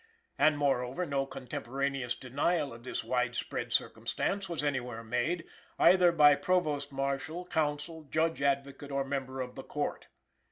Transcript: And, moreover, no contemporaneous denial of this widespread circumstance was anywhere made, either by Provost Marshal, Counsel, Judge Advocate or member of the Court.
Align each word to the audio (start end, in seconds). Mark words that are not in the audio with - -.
And, 0.39 0.57
moreover, 0.57 1.05
no 1.05 1.27
contemporaneous 1.27 2.15
denial 2.15 2.73
of 2.73 2.81
this 2.83 3.03
widespread 3.03 3.71
circumstance 3.71 4.49
was 4.49 4.63
anywhere 4.63 5.03
made, 5.03 5.45
either 5.77 6.11
by 6.11 6.33
Provost 6.33 6.91
Marshal, 6.91 7.45
Counsel, 7.45 8.05
Judge 8.05 8.41
Advocate 8.41 8.91
or 8.91 9.05
member 9.05 9.41
of 9.41 9.53
the 9.53 9.63
Court. 9.63 10.07